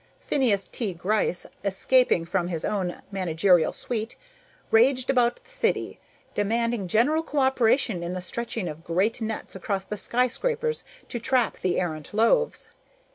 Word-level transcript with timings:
Phineas 0.19 0.67
T. 0.67 0.95
Gryce, 0.95 1.45
escaping 1.63 2.25
from 2.25 2.47
his 2.47 2.65
own 2.65 3.03
managerial 3.11 3.71
suite, 3.71 4.15
raged 4.71 5.11
about 5.11 5.43
the 5.43 5.51
city, 5.51 5.99
demanding 6.33 6.87
general 6.87 7.21
cooperation 7.21 8.01
in 8.01 8.13
the 8.13 8.19
stretching 8.21 8.67
of 8.67 8.83
great 8.83 9.21
nets 9.21 9.53
between 9.53 9.79
the 9.89 9.97
skyscrapers 9.97 10.83
to 11.07 11.19
trap 11.19 11.59
the 11.59 11.79
errant 11.79 12.15
loaves. 12.15 12.71